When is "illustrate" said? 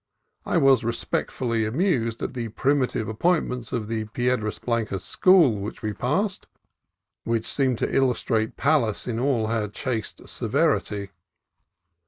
7.95-8.57